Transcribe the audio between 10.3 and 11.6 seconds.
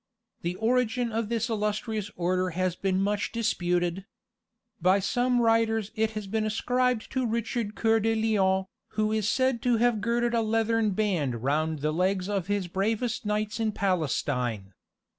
a leathern band